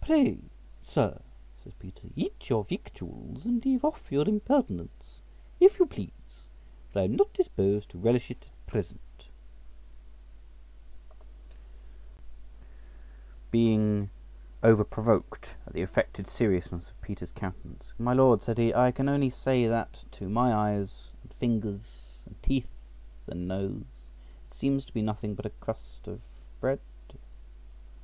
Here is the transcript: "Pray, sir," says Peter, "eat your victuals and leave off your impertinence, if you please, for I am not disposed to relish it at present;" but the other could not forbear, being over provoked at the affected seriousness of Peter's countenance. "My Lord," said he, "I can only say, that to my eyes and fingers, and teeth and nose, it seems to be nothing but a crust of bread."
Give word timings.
"Pray, 0.00 0.38
sir," 0.82 1.20
says 1.62 1.72
Peter, 1.78 2.08
"eat 2.16 2.48
your 2.50 2.64
victuals 2.64 3.44
and 3.44 3.64
leave 3.64 3.84
off 3.84 4.10
your 4.10 4.28
impertinence, 4.28 5.20
if 5.60 5.78
you 5.78 5.86
please, 5.86 6.40
for 6.92 6.98
I 6.98 7.02
am 7.04 7.14
not 7.14 7.32
disposed 7.32 7.88
to 7.90 7.98
relish 7.98 8.28
it 8.28 8.42
at 8.46 8.66
present;" 8.66 9.28
but 13.52 13.52
the 13.52 13.52
other 13.52 13.52
could 13.52 13.52
not 13.52 13.52
forbear, 13.52 13.52
being 13.52 14.10
over 14.64 14.82
provoked 14.82 15.50
at 15.64 15.72
the 15.74 15.82
affected 15.82 16.28
seriousness 16.28 16.88
of 16.88 17.00
Peter's 17.00 17.30
countenance. 17.30 17.92
"My 18.00 18.14
Lord," 18.14 18.42
said 18.42 18.58
he, 18.58 18.74
"I 18.74 18.90
can 18.90 19.08
only 19.08 19.30
say, 19.30 19.68
that 19.68 20.02
to 20.10 20.28
my 20.28 20.52
eyes 20.52 21.10
and 21.22 21.32
fingers, 21.34 22.22
and 22.26 22.34
teeth 22.42 22.66
and 23.28 23.46
nose, 23.46 23.84
it 24.50 24.56
seems 24.56 24.84
to 24.86 24.92
be 24.92 25.02
nothing 25.02 25.36
but 25.36 25.46
a 25.46 25.50
crust 25.50 26.08
of 26.08 26.20
bread." 26.60 26.80